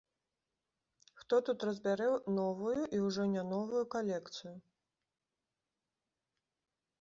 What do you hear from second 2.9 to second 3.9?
і ўжо не новую